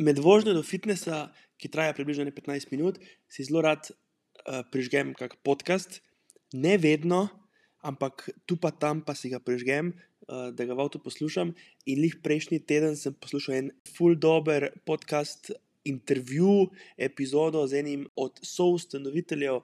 [0.00, 1.28] med vožnjo do fitnesa,
[1.60, 2.98] ki traja približno 15 minut,
[3.28, 6.00] si zelo rad uh, prižgem kak podcast,
[6.56, 7.28] ne vedno,
[7.84, 11.52] ampak tu pa tam pa si ga prižgem, uh, da ga v avtu poslušam.
[11.84, 15.52] In lih prejšnji teden sem poslušal en full dober podcast,
[15.84, 19.62] intervju, epizodo z enim od soustanoviteljev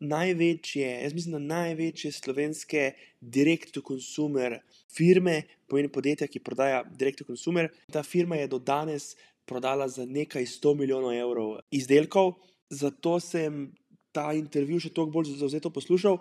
[0.00, 7.68] največje, jaz mislim, da največje slovenske direct-to-consumer firme, pomeni podjetja, ki prodaja direct-to-consumer.
[7.92, 9.12] Ta firma je do danes
[9.50, 12.36] prodala za nekaj 100 milijonov evrov izdelkov,
[12.70, 13.66] zato sem
[14.14, 16.18] ta intervju še toliko bolj zauzeto poslušal.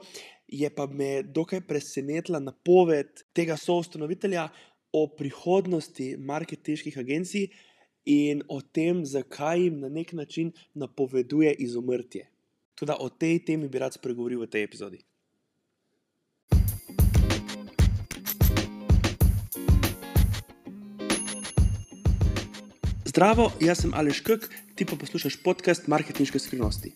[0.50, 4.48] Je pa me dokaj presenetila napoved tega soustanovitelja
[4.94, 7.50] o prihodnosti marketinških agencij
[8.10, 12.26] in o tem, zakaj jim na nek način napoveduje izumrtje.
[12.80, 15.04] Tudi o tej temi bi rad spregovoril v tej epizodi.
[23.20, 24.46] Zdravo, jaz sem Aleš Kek,
[24.80, 26.94] ti pa poslušaš podcast Marketinške skrivnosti.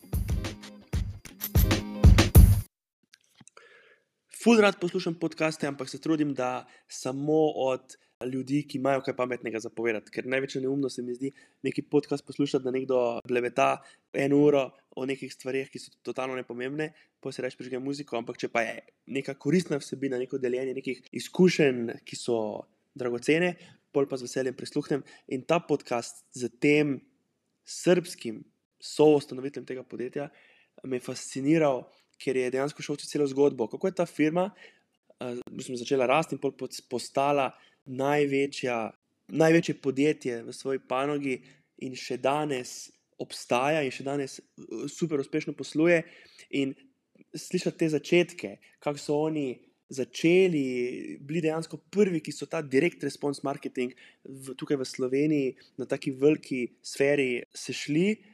[4.43, 9.59] Ful rad poslušam podcaste, ampak se trudim, da samo od ljudi, ki imajo kaj pametnega
[9.59, 10.15] zapovedati.
[10.15, 11.33] Ker največja neumnost se mi zdi
[11.67, 16.93] neki podcast poslušati, da nekdo bleveta eno uro o nekih stvarih, ki so totalno nepomembne,
[17.19, 18.15] pa se reče, prižge muziko.
[18.15, 18.79] Ampak če pa je
[19.11, 22.37] neka koristna vsebina, neko deljenje nekih izkušenj, ki so
[22.95, 23.57] dragocene,
[23.93, 25.03] pol pa z veseljem prisluhnem.
[25.29, 26.97] In ta podcast z tem
[27.63, 28.41] srpskim
[28.83, 30.29] soustanoviteljem tega podjetja
[30.83, 31.85] me je fasciniral,
[32.19, 34.49] ker je dejansko šel čez celo zgodbo, kako je ta firma.
[35.21, 35.37] Uh,
[35.77, 36.41] začela rasti in
[36.89, 37.51] postala
[37.85, 38.77] največja,
[39.31, 41.37] največje podjetje v svoji panogi
[41.85, 42.91] in še danes
[43.21, 46.01] obstaja in še danes uh, super uspešno posluje.
[46.59, 46.73] In
[47.35, 49.53] slišati te začetke, kako so oni
[49.89, 55.85] začeli, bili dejansko prvi, ki so ta direct response marketing v, tukaj v Sloveniji na
[55.89, 58.33] taki veliki sferi sešli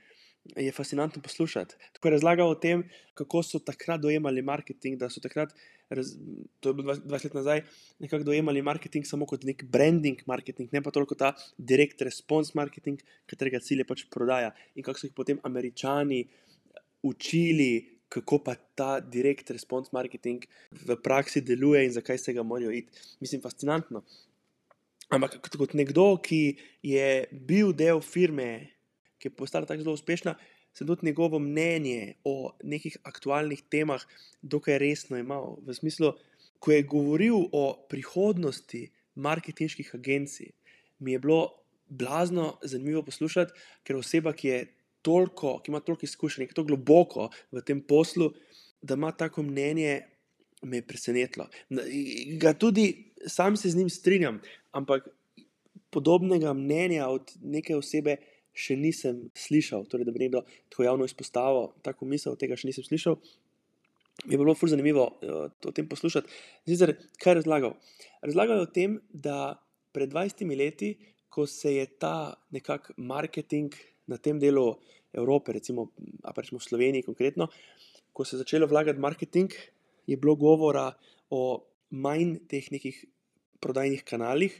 [0.56, 1.76] je fascinantno poslušati.
[1.94, 2.84] Tako je razlagal o tem,
[3.14, 5.54] kako so takrat dojemali marketing, da so takrat,
[5.90, 6.14] raz,
[6.60, 7.62] to je bilo 20 let nazaj,
[8.00, 13.02] nekako dojemali marketing samo kot nek branding marketing, ne pa toliko ta direct response marketing,
[13.30, 14.54] katerega cilj je pač prodaja.
[14.76, 16.26] In kako so jih potem američani
[17.04, 17.99] učili.
[18.10, 22.90] Kako pa ta direct response marketing v praksi deluje in zakaj se ga morajo iti.
[23.22, 24.04] Mislim, fascinantno.
[25.10, 28.70] Ampak kot nekdo, ki je bil del firme,
[29.18, 30.36] ki je postala tako zelo uspešna,
[30.74, 34.02] se tudi njegovo mnenje o nekih aktualnih temah
[34.42, 35.58] dokaj resno imel.
[35.66, 36.14] V smislu,
[36.60, 40.52] ko je govoril o prihodnosti marketinških agencij,
[41.00, 41.42] mi je bilo
[41.90, 43.54] blazno zanimivo poslušati,
[43.84, 44.60] ker oseba, ki je
[45.10, 48.32] toliko, ki ima toliko izkušenj, ki je tako globoko v tem poslu,
[48.82, 50.00] da ima tako mnenje.
[50.60, 51.46] Me je presenetilo.
[52.42, 54.42] Ga tudi sam se z njim strinjam,
[54.76, 55.08] ampak
[55.90, 58.18] podobnega mnenja od neke osebe,
[58.54, 62.84] še nisem slišal, torej, da bi nekdo tako javno izpostavil tako misel, tega še nisem
[62.84, 63.16] slišal.
[64.26, 66.28] Mi je bilo zelo zanimivo uh, o tem poslušati.
[66.68, 67.78] Zdaj, kaj je razlagal?
[68.26, 69.56] Razlagal je o tem, da
[69.96, 70.98] pred 20 leti,
[71.30, 73.72] ko se je ta nekakšen marketing
[74.10, 74.74] na tem delu
[75.14, 75.90] Evrope, recimo,
[76.24, 77.50] pa rečemo v Sloveniji konkretno,
[78.14, 79.54] ko se je začelo vlagati marketing,
[80.08, 80.92] je bilo govora
[81.30, 83.06] o manj teh nekih
[83.62, 84.54] prodajnih kanalih,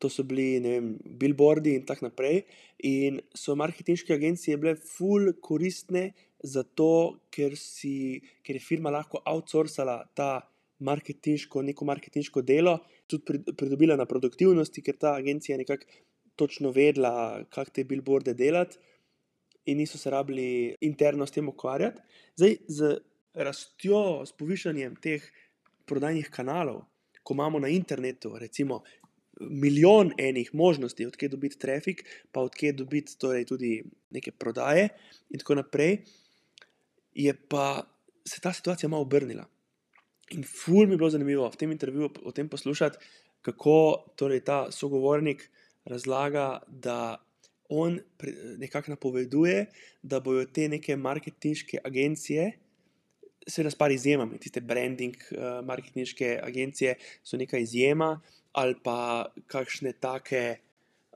[0.00, 2.44] to so bili vem, billboardi in tako naprej.
[2.88, 6.10] In so marketinške agencije bile full koristne,
[6.40, 10.38] zato ker, si, ker je firma lahko outsourcala ta
[10.80, 12.78] marketinško, neko marketinško delo,
[13.10, 16.00] tudi pridobila na produktivnosti, ker ta agencija je nekako
[16.40, 18.80] točno vedela, kako te billboarde delati.
[19.70, 22.00] In niso se rabili interno s tem ukvarjati.
[22.36, 22.96] Zdaj, z
[23.34, 25.22] rastjo, s povišanjem teh
[25.86, 26.82] prodajnih kanalov,
[27.22, 28.82] ko imamo na internetu, recimo
[29.40, 34.88] milijon enih možnosti, odkje dobiti trafik, pa odkje dobiti torej, tudi neke prodaje,
[35.30, 36.02] in tako naprej,
[37.14, 37.82] je pa
[38.26, 39.46] se ta situacija malo obrnila.
[40.30, 42.98] In ful mi je bilo zanimivo v tem intervjuju o tem poslušati,
[43.42, 45.48] kako torej, ta sogovornik
[45.84, 47.16] razlaga, da
[47.70, 48.00] on
[48.58, 49.66] nekako napoveduje,
[50.02, 52.50] da bodo te neke marketinške agencije.
[53.46, 58.12] Seveda, s par izjemami, tiste branding, uh, marketinške agencije so neka izjema,
[58.52, 60.58] ali pa kakšne take,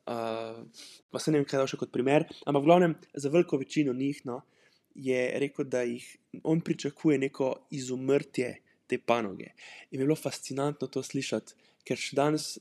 [0.06, 0.62] uh,
[1.11, 2.25] pa se ne vem, kaj da še kot primer.
[2.46, 4.40] Ampak, v glavnem, za veliko večino njih no,
[4.94, 6.06] je rekel, da jih
[6.43, 8.55] on pričakuje neko izumrtje
[8.87, 9.52] te panoge.
[9.90, 12.55] In je bilo fascinantno to slišati, ker še danes,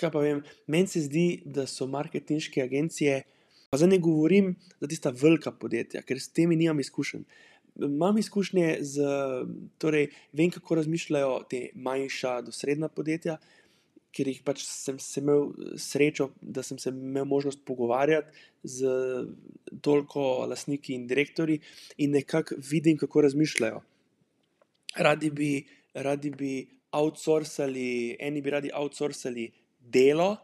[0.00, 3.22] kaj pa vem, meni se zdi, da so marketinške agencije.
[3.70, 7.24] Pa zdaj ne govorim za tista velika podjetja, ker s temi nimam izkušenj.
[7.84, 9.04] Imam izkušnje z,
[9.78, 13.38] torej, vem, kako razmišljajo te manjša, do srednja podjetja.
[14.14, 18.32] ker jih pač sem se imel srečo, da sem se imel možnost pogovarjati
[18.64, 18.88] z
[19.84, 21.60] toliko lastniki in direktori,
[21.98, 23.82] in nekako vidim, kako razmišljajo.
[24.96, 25.52] Radi bi,
[25.94, 26.52] radi bi
[26.92, 29.48] outsourcali, eni bi radi outsourcali
[29.78, 30.36] delo,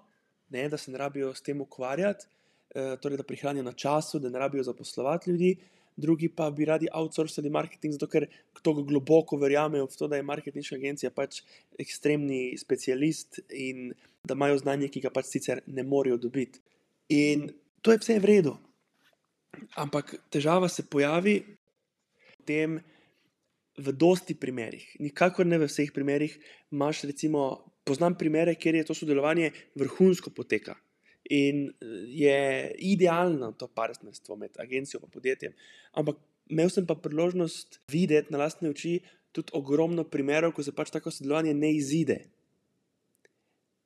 [0.50, 2.26] ne, da se ne rabijo s tem ukvarjati,
[2.74, 5.56] eh, torej da prihranijo na času, da ne rabijo zaposlovati ljudi.
[5.96, 8.26] Drugi pa bi radi outsourcali marketing, zato ker
[8.62, 11.42] tako globoko verjamejo v to, da je marketinška agencija pač
[11.78, 13.92] ekstremni specialist in
[14.24, 16.58] da imajo znanje, ki ga pač sicer ne morejo dobiti.
[17.14, 17.52] In
[17.82, 18.56] to je vse v redu.
[19.78, 22.80] Ampak težava se pojavi v tem,
[23.76, 26.34] v dosti primerih, nikakor ne v vseh primerih,
[26.72, 30.76] imaš recimo, poznam primere, kjer je to sodelovanje vrhunsko poteka.
[31.32, 31.70] In
[32.12, 35.52] je idealno to partnerstvo med agencijo in podjetjem.
[35.92, 36.20] Ampak
[36.52, 38.98] imel sem pa priložnost videti na lastne oči
[39.32, 42.18] tudi ogromno primerov, ko se pač tako sodelovanje ne izide.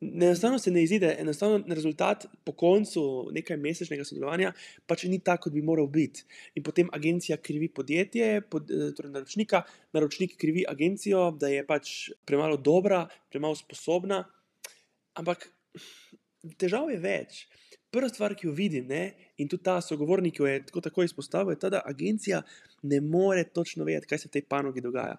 [0.01, 3.03] Enostavno se ne izide, enostavno rezultat po koncu
[3.35, 4.53] nekaj mesečnega sodelovanja
[4.87, 6.23] pač ni tako, kot bi moral biti.
[6.55, 12.57] In potem agencija krivi podjetje, pod, torej naročnika, naročnik krivi agencijo, da je pač premalo
[12.57, 14.21] dobra, premalo sposobna.
[15.19, 15.49] Ampak
[16.63, 17.41] težav je več.
[17.91, 21.57] Prva stvar, ki jo vidim, ne, in tudi ta sogovornik, jo je tako, tako izpostavil,
[21.57, 22.45] je ta, da agencija
[22.87, 25.17] ne more točno vedeti, kaj se v tej panogi dogaja.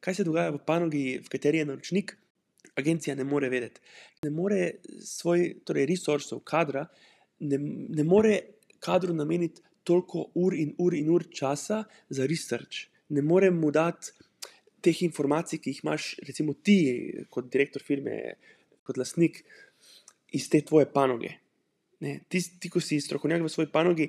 [0.00, 2.16] Kaj se dogaja v panogi, v kateri je naročnik
[2.76, 3.80] agencija ne more vedeti.
[4.22, 4.74] Ne more
[5.04, 6.86] svoj, torej, resursov, kadra,
[7.40, 7.58] ne,
[7.88, 8.38] ne more
[8.80, 12.88] kadru nameniti toliko ur in ur in ur časa za research.
[13.08, 14.12] Ne more mu dati
[14.84, 16.78] teh informacij, ki jih imaš, recimo ti,
[17.30, 18.36] kot direktor firme,
[18.86, 19.42] kot lastnik
[20.32, 21.32] iz te tvoje panoge.
[22.04, 24.06] Ne, ti, ti, ko si strokovnjak v svoji panogi,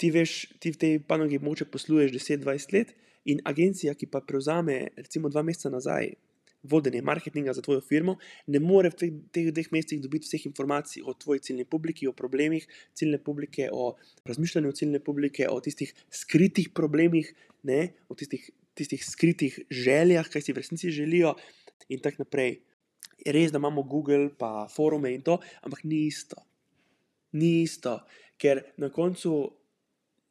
[0.00, 2.94] ti veš, ti v tej panogi moče posluješ 10-20 let,
[3.28, 6.14] in agencija, ki pa prevzame, recimo, dva meseca nazaj,
[6.62, 8.16] vodenje marketinga za tvojo firmo,
[8.46, 12.12] ne more v teh, teh dveh mesecih dobiti vseh informacij o tvoji ciljni publiki, o
[12.12, 13.94] problemih ciljne publike, o
[14.28, 20.52] razmišljanju ciljne publike, o tistih skritih problemih, ne, o tistih, tistih skritih željah, kaj si
[20.52, 21.34] v resnici želijo,
[21.88, 22.60] in tako naprej.
[23.26, 26.40] Res, da imamo Google, pa forume in to, ampak ni isto.
[27.36, 27.98] Ni isto,
[28.40, 29.50] ker na koncu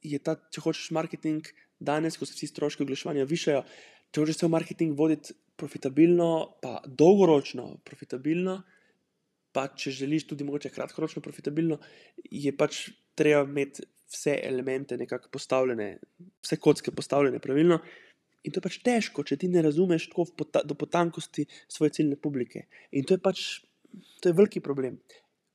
[0.01, 1.45] je ta, če hočeš marketing,
[1.79, 3.61] danes, ko se vsi stroški oglaševanja višajo,
[4.09, 6.29] če hočeš cel marketing voditi profitabilno,
[6.63, 8.61] pa dolgoročno profitabilno,
[9.51, 11.79] pa če želiš tudi mogoče kratkoročno profitabilno,
[12.23, 15.97] je pač treba imeti vse elemente nekako postavljene,
[16.41, 17.79] vse kocke postavljene pravilno.
[18.43, 22.15] In to je pač težko, če ti ne razumeš tako pota, do potankosti svoje ciljne
[22.15, 22.65] publike.
[22.95, 23.43] In to je pač,
[24.21, 24.97] to je veliki problem.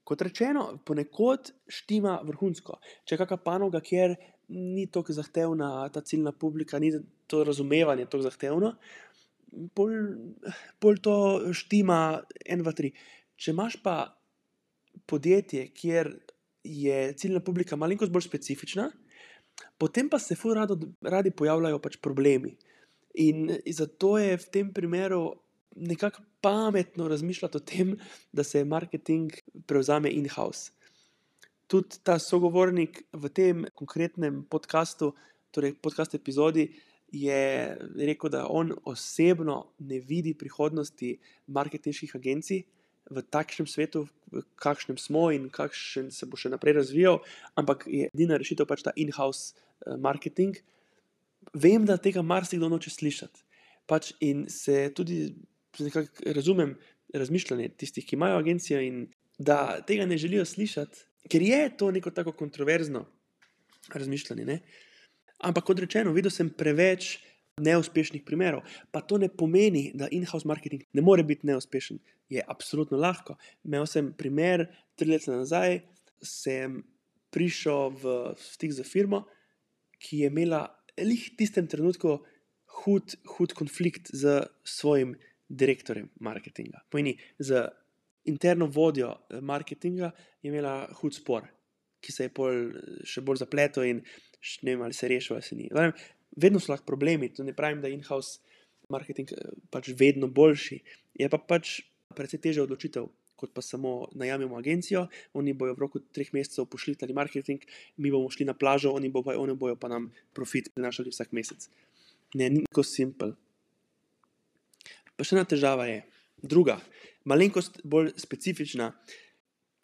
[0.04, 2.76] Kot rečeno, ponekod štima vrhunsko.
[3.08, 4.18] Če je kakšna panoga, kjer
[4.52, 6.92] ni tako zahtevna ta ciljna publika, ni
[7.26, 8.74] to razumevanje tako zahtevno,
[9.54, 9.98] bolj,
[10.80, 11.16] bolj to
[11.56, 11.98] štima,
[12.46, 12.92] en, dva, tri.
[13.36, 13.96] Če imaš pa
[15.10, 16.12] podjetje, kjer
[16.64, 18.88] je ciljna publika malenkost bolj specifična,
[19.78, 22.54] potem pa se rado, radi pojavljajo pač problemi.
[23.14, 25.34] In zato je v tem primeru
[25.76, 27.96] nekako pametno razmišljati o tem,
[28.32, 29.32] da se marketing
[29.66, 30.70] prevzame in-house.
[31.66, 35.14] Tudi ta sogovornik v tem konkretnem podkastu,
[35.50, 36.68] torej podcast epizodi,
[37.14, 42.64] je rekel, da on osebno ne vidi prihodnosti marketinških agencij
[43.10, 47.20] v takšnem svetu, v kakšnem smo in kakšen se bo še naprej razvijal,
[47.54, 50.56] ampak je edina rešitev pač ta in-house eh, marketing.
[51.54, 53.44] Vem, da tega marsikdo noče slišati.
[53.86, 55.34] Pač in se tudi
[55.78, 56.72] nekako razumem
[57.14, 59.04] razmišljanje tistih, ki imajo agencijo in
[59.38, 63.04] da tega ne želijo slišati, ker je to neko tako kontroverzno
[63.92, 64.44] razmišljanje.
[64.48, 64.58] Ne?
[65.44, 67.18] Ampak kot rečeno, videl sem preveč
[67.60, 68.64] neuspešnih primerov.
[68.90, 72.00] Pa to ne pomeni, da in-house marketing ne more biti neuspešen.
[72.32, 73.36] Je absolutno lahko.
[73.64, 75.82] Imel sem primer, tri leta nazaj
[76.24, 76.80] sem
[77.34, 79.24] prišel v stik z firmo,
[80.00, 80.64] ki je imela
[80.98, 82.18] lih v tistem trenutku
[82.82, 85.14] hud, hud konflikt z svojim
[85.48, 86.82] direktorjem marketinga.
[86.90, 87.66] Pojni, z
[88.30, 90.10] interno vodjo eh, marketinga
[90.42, 91.46] je imela hud spor,
[92.00, 92.70] ki se je pol
[93.06, 94.02] še bolj zapletel in
[94.62, 95.68] ne vem, ali se rešil, ali se ni.
[95.72, 95.92] Vem,
[96.36, 98.40] vedno so lahko problemi, to ne pravim, da je in-house
[98.92, 100.80] marketing eh, pač vedno boljši.
[101.20, 101.80] Je pa pač
[102.14, 103.08] precej težja odločitev,
[103.40, 107.64] kot pa samo najamemo agencijo, oni bojo v roku treh mesecev pošiljali marketing,
[107.96, 111.66] mi bomo šli na plažo, oni, bo, oni bojo pa nam profit prinašali vsak mesec.
[112.34, 113.34] Ne, ni tako simpel.
[115.14, 116.02] Pa še ena težava je,
[116.42, 116.78] druga,
[117.24, 118.92] malenkost bolj specifična.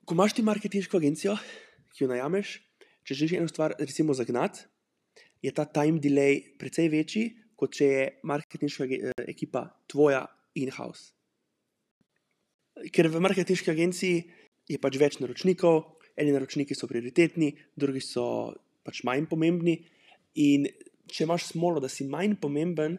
[0.06, 1.36] Ko imaš ti marketinško agencijo,
[1.94, 2.58] ki jo najameš,
[3.10, 4.62] če želiš eno stvar, recimo, zagnati,
[5.42, 7.24] je ta time delay precej večji,
[7.58, 8.86] kot če je marketinška
[9.26, 10.22] ekipa tvoja
[10.54, 11.10] in-house.
[12.94, 14.20] ker v marketinški agenciji
[14.70, 18.54] je pač več naročnikov, eni naročniki so prioritetni, drugi so
[18.86, 19.74] pač manj pomembni.
[20.38, 20.68] In
[21.10, 22.96] če imaš smolo, da si manj pomemben,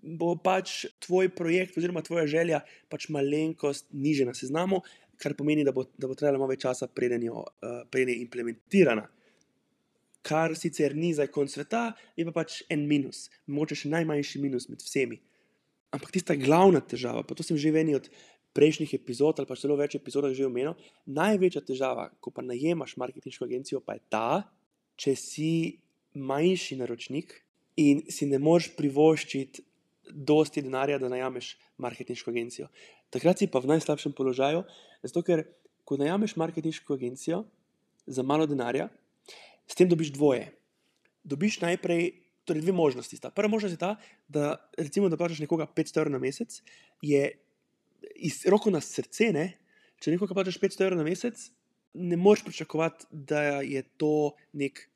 [0.00, 4.80] bo pač tvoj projekt oziroma tvoja želja pač malenkost niže na seznamu,
[5.20, 8.24] kar pomeni, da bo, da bo trajalo malo več časa, preden, jo, uh, preden je
[8.24, 9.04] implementirana.
[10.22, 14.68] Kar sicer ni za konc sveta, je pa pač en minus, mogoče še najmanjši minus
[14.68, 15.20] med vsemi.
[15.96, 18.06] Ampak tista glavna težava, pa to sem že v eni od
[18.54, 23.46] prejšnjih epizod ali pa celo več epizod že omenil, največja težava, ko pa najemaš marketinško
[23.46, 24.28] agencijo, pa je ta,
[25.00, 25.52] če si
[26.14, 27.34] manjši naročnik
[27.80, 29.64] in si ne moreš privoščiti
[30.10, 32.68] dosti denarja, da najameš marketinško agencijo.
[33.14, 34.64] Takrat si pa v najslabšem položaju,
[35.06, 35.46] zato ker
[35.86, 37.44] ko najameš marketinško agencijo
[38.06, 38.88] za malo denarja,
[39.70, 40.50] s tem dobiš dvoje.
[41.22, 42.10] Dobiš najprej
[42.44, 43.16] torej dve možnosti.
[43.16, 43.30] Sta.
[43.30, 43.94] Prva možnost je ta,
[44.28, 46.62] da recimo da plačaš nekoga 500 evrov na mesec,
[47.02, 47.30] je
[48.16, 49.46] iz roko na srce, ne?
[50.00, 51.50] če nekoga plačaš 500 evrov na mesec,
[51.94, 54.88] ne moreš pričakovati, da je to nek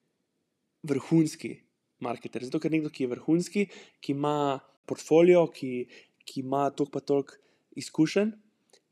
[0.83, 1.59] vrhunski
[2.02, 2.45] marketer.
[2.45, 3.66] Zato ker nekdo, ki je vrhunski,
[4.00, 5.87] ki ima portfolio, ki,
[6.25, 7.38] ki ima toliko pa toliko
[7.76, 8.33] izkušenj,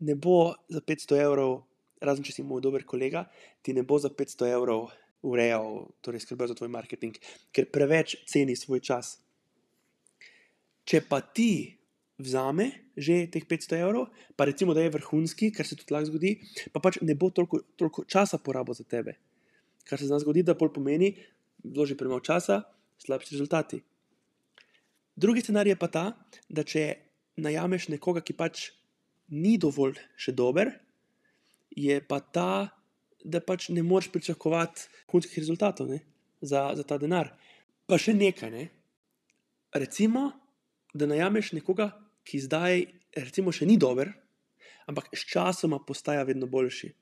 [0.03, 1.62] ne bo za 500 evrov,
[2.03, 3.27] razen če si moj dober kolega,
[3.62, 4.91] ti ne bo za 500 evrov
[5.23, 7.17] urejal, torej skrbel za tvoj marketing,
[7.55, 9.17] ker preveč ceni svoj čas.
[10.83, 11.79] Če pa ti
[12.23, 16.37] vzame že teh 500 evrov, pa recimo, da je vrhunski, kar se tudi lahko zgodi,
[16.75, 19.17] pa pač ne bo toliko, toliko časa porabo za tebe.
[19.88, 21.14] Kar se znamo zgoditi, da pol pomeni,
[21.64, 22.61] vloži premalo časa,
[23.00, 23.81] slabši rezultati.
[25.17, 26.05] Drugi scenarij je pa ta,
[26.52, 26.85] da če
[27.41, 28.69] najameš nekoga, ki pač
[29.33, 30.69] ni dovolj še dober,
[31.73, 32.69] je pa ta,
[33.25, 35.91] da pač ne moreš pričakovati končnih rezultatov
[36.41, 37.33] za, za ta denar.
[37.87, 38.50] Pa še nekaj.
[38.50, 38.69] Ne?
[39.75, 40.31] Recimo,
[40.95, 41.91] da najameš nekoga,
[42.29, 42.85] ki zdaj
[43.17, 44.12] recimo, še ni dober,
[44.88, 46.93] ampak s časoma postaja vedno boljši.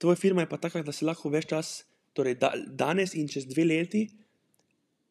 [0.00, 1.72] Tvoja firma je pa taka, da se lahko več čas,
[2.16, 4.06] torej da, danes in čez dve leti,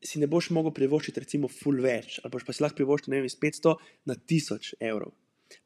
[0.03, 3.27] si ne boš mogel privoščiti, recimo, full več, ali pa si lahko privoščiti, ne vem,
[3.29, 3.75] iz 500
[4.09, 5.13] na 1000 evrov.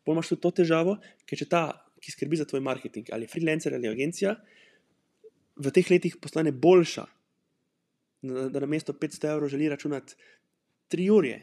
[0.07, 0.97] Pomaž tudi to težavo,
[1.29, 1.63] ker če ta,
[2.03, 4.35] ki skrbi za tvoj marketing, ali freelancer ali agencija,
[5.55, 7.05] v teh letih postane boljša,
[8.23, 10.15] da na mesto 500 evrov želi računati
[10.91, 11.35] 3 ure.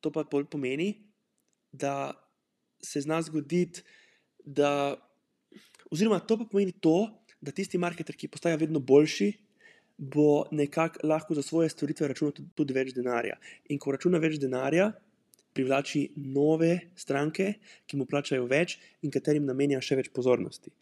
[0.00, 0.94] To pa pomeni,
[1.72, 2.12] da
[2.82, 3.82] se zna zgoditi,
[4.44, 4.96] da,
[5.90, 9.32] oziroma to pa pomeni to, da tisti marketer, ki postaja vedno boljši,
[10.00, 13.36] bo nekako lahko za svoje storitve računal tudi, tudi več denarja.
[13.68, 14.90] In ko računa več denarja,
[15.60, 17.52] privlači nove stranke,
[17.86, 20.72] ki mu plačajo več in katerim namenja še več pozornosti.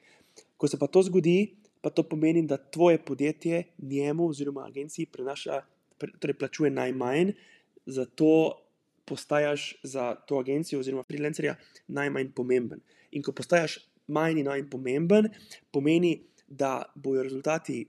[0.58, 5.60] Ko se pa to zgodi, pa to pomeni, da tvoje podjetje njemu oziroma agenciji prenaša,
[5.98, 7.34] pre, torej plačuje najmanj,
[7.86, 8.30] zato
[9.08, 11.56] postajaš za to agencijo oziroma freelancerja
[11.88, 12.82] najmanj pomemben.
[13.10, 13.80] In ko postajaš
[14.14, 15.30] manj in manj pomemben,
[15.74, 17.82] pomeni, da bojo rezultati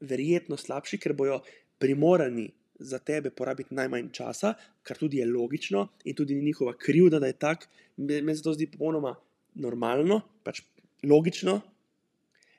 [0.00, 1.40] verjetno slabši, ker bojo
[1.82, 7.18] primorani za tebe porabiti najmanj časa, kar tudi je logično in tudi ni njihova krivda,
[7.18, 7.66] da je tako.
[7.96, 9.16] Meni se to zdi popolnoma
[9.54, 10.62] normalno, pač
[11.02, 11.60] logično.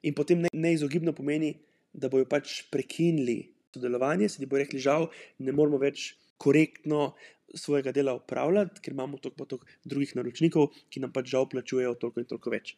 [0.04, 1.54] In potem neizogibno pomeni,
[1.94, 3.42] da bojo pač prekinili
[3.74, 5.10] sodelovanje, se ti bo rekli, žal,
[5.40, 7.14] ne moramo več korektno
[7.56, 12.24] svojega dela upravljati, ker imamo toliko, toliko drugih naročnikov, ki nam pač žal plačujejo toliko
[12.24, 12.76] in toliko več.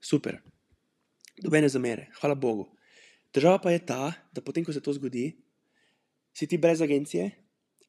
[0.00, 0.38] Super.
[1.38, 2.68] Dobene zamere, hvala Bogu.
[3.34, 5.30] Težava pa je ta, da potem, ko se to zgodi,
[6.38, 7.30] si ti brez agencije,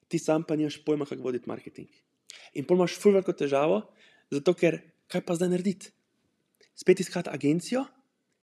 [0.09, 1.89] ti sam pa nimaš pojma, kako voditi marketing.
[2.57, 3.83] In pol imaš ful veliko težavo,
[4.33, 4.79] zato ker
[5.09, 5.91] kaj pa zdaj narediti?
[6.79, 7.83] Spet iskati agencijo,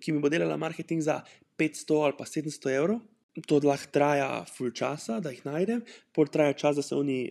[0.01, 1.19] ki mi bo delala marketing za
[1.61, 3.01] 500 ali pa 700 evrov.
[3.47, 7.29] To lahko traja ful časa, da jih najdem, pol traja čas, da se oni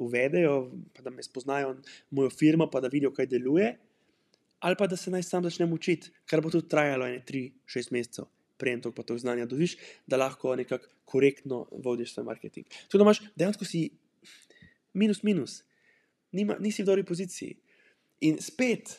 [0.00, 0.54] uvedejo,
[0.94, 1.74] pa da me spoznajo
[2.10, 3.74] mojo firmo, pa da vidijo, kaj deluje.
[4.62, 8.30] Ali pa da se naj sam začnem učiti, kar bo tudi trajalo 3-6 mesecev
[8.62, 9.76] prej to pa to znanje dobiš,
[10.06, 12.70] da lahko nekako korektno vodiš svoj marketing.
[12.88, 13.88] To, da imaš dejansko si
[14.94, 15.62] minus, minus,
[16.32, 17.56] Nima, nisi v dobri poziciji.
[18.24, 18.96] In spet,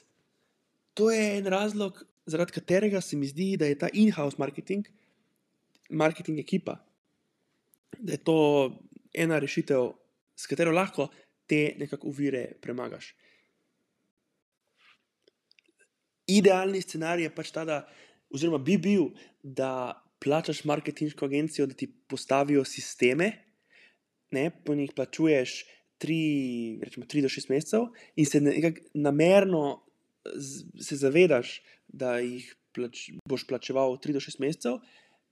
[0.93, 1.98] to je en razlog,
[2.29, 4.86] zaradi katerega se mi zdi, da je ta in-house marketing,
[5.89, 6.77] marketing ekipa,
[7.98, 8.38] da je to
[9.13, 9.91] ena rešitev,
[10.36, 11.10] s katero lahko
[11.50, 13.13] te nekako uvire premagaš.
[16.27, 17.82] Idealni scenarij je pač ta, da
[18.34, 19.12] oziroma bi bil,
[19.44, 23.32] da plačaš marketinško agencijo, da ti postavijo sisteme,
[24.32, 25.66] ne, po njih plačuješ
[26.00, 29.84] 3 do 6 mesecev, in se nekako namerno
[30.82, 34.80] se zavedaš, da jih plač, boš plačeval 3 do 6 mesecev,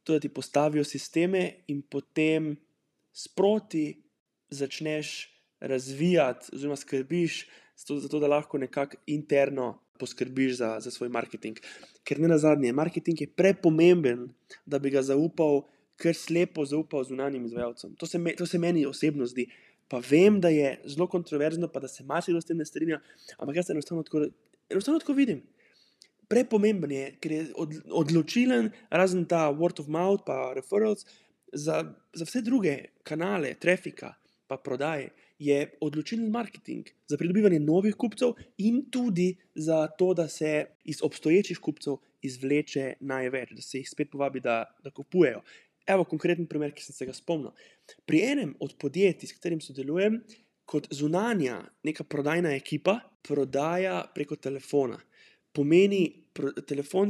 [0.04, 2.56] to, da ti postavijo sisteme, in potem
[3.14, 4.04] sproti
[4.50, 11.60] začneš razvijati, oziroma skrbiš za to, da lahko nekako interno poskrbiš za, za svoj marketing.
[12.08, 14.28] Ker ne na zadnje, marketing je prepomemben,
[14.66, 15.64] da bi ga zaupal,
[16.02, 17.94] ker slepo zaupal zunanjim izvajalcem.
[18.02, 19.48] To, to se meni osebno zdi.
[19.92, 23.02] Pa vem, da je zelo kontroverzno, pa da se marsikdo s tem ne strinja,
[23.38, 24.24] ampak jaz enostavno tako,
[24.72, 25.42] enostavno tako vidim.
[26.32, 31.04] Prepomemben je, ker je od, odločilen, razen ta word of mouth, pa referrals,
[31.52, 31.84] za,
[32.16, 34.14] za vse druge kanale, trafika,
[34.48, 40.66] pa prodaje je odločilen marketing za pridobivanje novih kupcev in tudi za to, da se
[40.86, 45.42] iz obstoječih kupcev izvleče največ, da se jih spet povabi, da, da kupujejo.
[45.88, 47.56] Evo konkreten primer, ki sem se ga spomnil.
[48.06, 50.20] Pri enem od podjetij, s katerim sodelujem,
[50.70, 55.00] kot zunanja neka prodajna ekipa prodaja preko telefona.
[55.52, 57.10] Pomeni pro, telefon,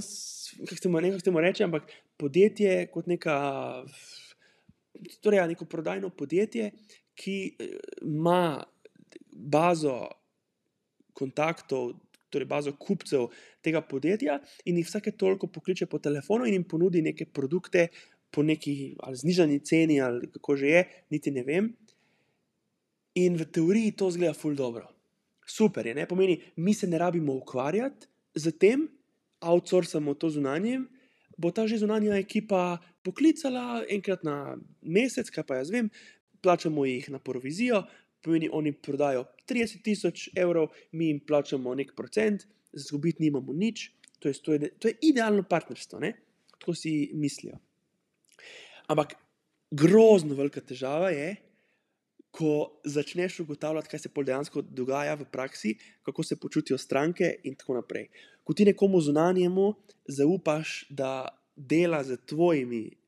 [0.63, 3.35] kako se temu reče, ampak podjetje kot neka.
[5.21, 6.71] Torej, ja, neko prodajno podjetje,
[7.21, 8.63] ki eh, ima
[9.31, 10.09] bazo
[11.13, 11.93] kontaktov,
[12.31, 13.27] torej bazo kupcev
[13.61, 17.89] tega podjetja, in jih vsake toliko pokliče po telefonu in jim ponudi neke produkte
[18.31, 21.67] po neki ali znižani ceni, ali kako že je, niti ne vem.
[23.19, 24.87] In v teoriji to zgleda ful dobro.
[25.47, 28.87] Super je, ne pomeni, mi se ne rabimo ukvarjati z tem,
[29.41, 30.87] outsourcamo to zunanjem.
[31.37, 35.89] Bo ta že zunanja ekipa poklicala enkrat na mesec, kaj pa jaz vem,
[36.41, 37.83] plačamo jih na provizijo,
[38.21, 43.91] pomeni, oni prodajo 30 tisoč evrov, mi jim plačamo nek procent, zgubiti nimamo nič.
[44.19, 46.13] To je, to je, to je idealno partnerstvo, ne?
[46.51, 47.57] tako si mislijo.
[48.87, 49.15] Ampak
[49.71, 51.35] grozno velika težava je,
[52.31, 57.73] ko začneš ugotavljati, kaj se dejansko dogaja v praksi, kako se počutijo stranke in tako
[57.73, 58.07] naprej.
[58.43, 59.73] Ko ti nekomu zunanjemu
[60.07, 63.00] zaupaš, da dela z tvojimi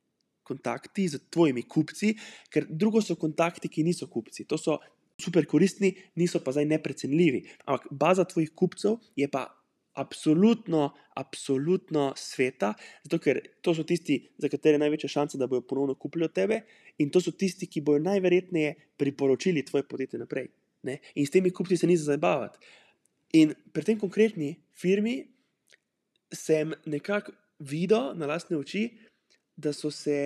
[0.43, 2.13] kontakti z tvojimi kupci,
[2.51, 4.45] ker drugo so kontakti, ki niso kupci.
[4.49, 4.79] To so
[5.19, 7.43] super koristni, niso pa zdaj neprecenljivi.
[7.65, 9.47] Ampak baza tvojih kupcev je pa
[9.93, 12.73] absolutno, absolutno sveta,
[13.03, 16.33] zato ker to so tisti, za katere je največja šansa, da bodo ponovno kupili od
[16.33, 16.63] tebe,
[16.97, 20.49] in to so tisti, ki bodo najverjetneje priporočili tvoje podjetje naprej.
[20.83, 20.97] Ne?
[21.15, 22.59] In s temi kupci se ni za zabavati.
[23.33, 25.21] In pri tem konkretni firmi
[26.33, 28.89] sem nekako videl na lastne oči,
[29.55, 30.17] da so se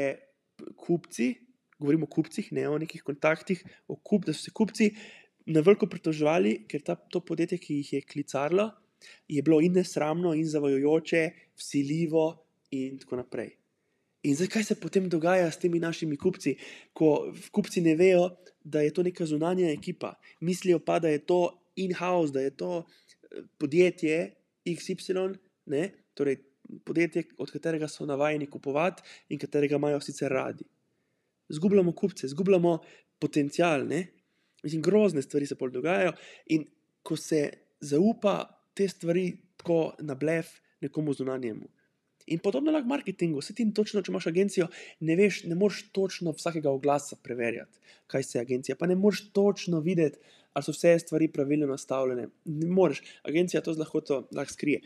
[0.75, 1.33] kupci,
[1.79, 4.89] govorimo o kupcih, ne o nekih kontaktih, o kup, da so se kupci
[5.47, 8.71] na veliko pritoževali, ker ta, to podjetje, ki jih je klicarlo,
[9.29, 11.23] je bilo in nesramno, in zavajojoče,
[11.57, 12.27] vsiljivo,
[12.75, 13.53] in tako naprej.
[14.27, 16.57] In zdaj, kaj se potem dogaja s temi našimi kupci,
[16.93, 18.31] ko kupci ne vejo,
[18.63, 21.39] da je to neka zunanja ekipa, mislijo pa, da je to
[21.79, 24.17] in-house, da je to eh, podjetje
[24.65, 25.91] XY, ne?
[26.13, 26.41] torej
[26.85, 30.65] podjetje, od katerega so navajeni kupovati in katerega imajo sicer radi.
[31.49, 32.79] Zgubljamo kupce, zgubljamo
[33.19, 34.07] potencial, ne?
[34.63, 36.13] Mislim, grozne stvari se pol dogajajo.
[36.45, 36.65] In
[37.03, 37.49] ko se
[37.79, 38.39] zaupa
[38.73, 40.47] te stvari tako na blef
[40.81, 41.69] nekomu zunanjemu.
[42.27, 44.67] In podobno lahko marketingu, vse ti točno, če imaš agencijo,
[44.99, 47.79] ne veš, ne moreš točno vsakega oglasa preverjati,
[48.11, 48.75] kaj se je agencija.
[48.75, 50.19] Pa ne moreš točno videti,
[50.53, 52.27] ali so vse stvari pravilno nastavljene.
[52.45, 54.81] Ne moreš, agencija to z lahkoto lahko skrije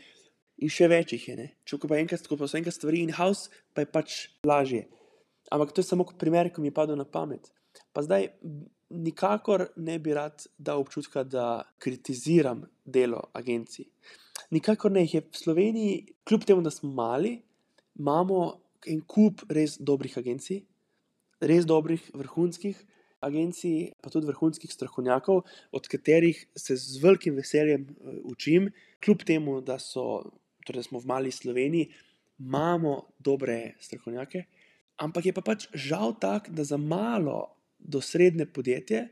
[0.62, 1.36] in še več jih je.
[1.38, 1.48] Ne?
[1.66, 4.86] Če pa enkrat, ko pa so enkrat stvari in-house, pa je pač lažje.
[5.52, 7.50] Ampak to je samo primer, ki mi je padel na pamet.
[7.92, 8.30] Pa zdaj
[8.92, 13.88] nikakor ne bi rad dal občutka, da kritiziram delo agencij.
[14.52, 15.94] Nikakor ne jih je v Sloveniji,
[16.28, 17.38] kljub temu, da smo mali,
[17.98, 18.40] imamo
[18.86, 20.62] en kup res dobrih agencij,
[21.40, 22.78] res dobrih, vrhunskih
[23.22, 28.68] agencij, pa tudi vrhunskih strokovnjakov, od katerih se z velikim veseljem uh, učim,
[29.04, 30.24] kljub temu, da so
[30.66, 31.90] torej smo v mali Sloveniji,
[32.38, 34.44] imamo dobre strokovnjake,
[34.96, 39.08] ampak je pa pač žal tak, da za malo do srednje podjetje,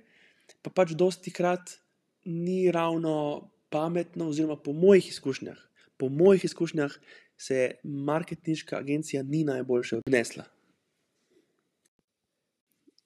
[0.62, 1.78] pa pač dosti krat
[2.24, 5.58] ni ravno pametno, oziroma po mojih izkušnjah,
[5.96, 6.96] po mojih izkušnjah
[7.40, 10.44] se marketinška agencija ni najboljše odnesla.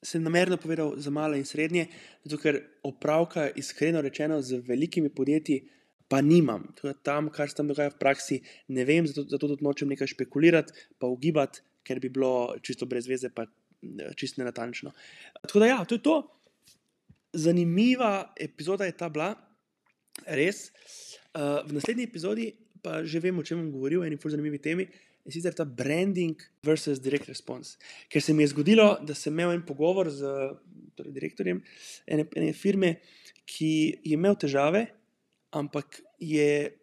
[0.04, 1.86] Sem namerno povedal za male in srednje,
[2.24, 5.62] zato ker opravka, iskreno rečeno, z velikimi podjetji
[6.14, 6.68] pa nimam.
[7.02, 8.36] Tam, kar se tam dogaja v praksi,
[8.70, 13.08] ne vem, zato, zato tudi nočem nekaj špekulirati, pa ugibati, ker bi bilo čisto brez
[13.10, 13.48] veze, pa
[14.14, 14.92] čisto nenatančno.
[15.42, 16.14] Tako da, ja, to je to.
[17.34, 19.32] Zanimiva epizoda je ta bila,
[20.38, 20.68] res.
[21.34, 22.52] Uh, v naslednji epizodi
[22.84, 24.86] pa že vem, o čem bom govoril, o eni zelo zanimivi temi.
[25.24, 27.80] In sicer ta branding versus direct response.
[28.12, 30.28] Ker se mi je zgodilo, da sem imel en pogovor z
[30.94, 31.62] torej, direktorjem
[32.06, 32.98] ene, ene firme,
[33.48, 33.72] ki
[34.04, 34.84] je imel težave
[35.54, 36.74] ampak je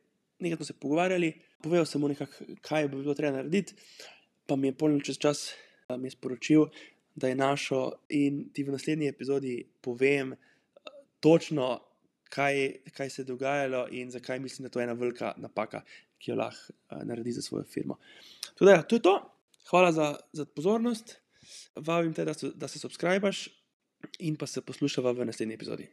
[0.41, 3.75] nekaj se pogovarjali, povedal sem mu nekako, kaj bi bilo treba narediti,
[4.47, 5.51] pa mi je polno čez čas
[5.97, 6.65] mi je sporočil,
[7.15, 10.35] da je našo in ti v naslednji epizodi povem
[11.19, 11.81] točno,
[12.29, 15.83] kaj, kaj se je dogajalo in zakaj mislim, da to je ena velika napaka,
[16.17, 17.97] ki jo lahko uh, naredi za svojo firmo.
[18.55, 19.15] Tudi, ja, to je to.
[19.69, 21.17] Hvala za, za pozornost.
[21.75, 23.49] Vabim te, da se, da se subskrbiš
[24.19, 25.87] in pa se poslušava v naslednji epizodi.